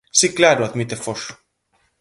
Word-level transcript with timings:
Si 0.19 0.27
claro, 0.37 0.61
admite 0.65 0.95
Foxo. 1.05 1.33